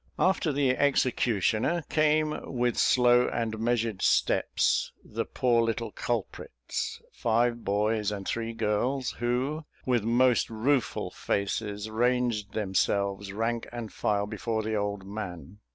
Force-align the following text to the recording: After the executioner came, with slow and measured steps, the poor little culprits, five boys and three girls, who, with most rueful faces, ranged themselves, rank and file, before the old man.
After 0.17 0.51
the 0.51 0.71
executioner 0.75 1.83
came, 1.83 2.51
with 2.51 2.75
slow 2.75 3.27
and 3.27 3.59
measured 3.59 4.01
steps, 4.01 4.91
the 5.05 5.25
poor 5.25 5.61
little 5.61 5.91
culprits, 5.91 6.99
five 7.13 7.63
boys 7.63 8.11
and 8.11 8.27
three 8.27 8.53
girls, 8.53 9.11
who, 9.19 9.63
with 9.85 10.01
most 10.03 10.49
rueful 10.49 11.11
faces, 11.11 11.87
ranged 11.87 12.53
themselves, 12.53 13.31
rank 13.31 13.67
and 13.71 13.93
file, 13.93 14.25
before 14.25 14.63
the 14.63 14.73
old 14.73 15.05
man. 15.05 15.59